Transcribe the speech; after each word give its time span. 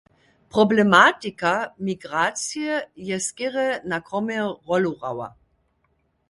Problematika 0.55 1.51
migracije 1.89 2.79
je 3.11 3.19
skerje 3.27 3.77
na 3.93 4.01
kromje 4.09 4.41
rólu 4.49 4.97
hrała. 4.99 5.31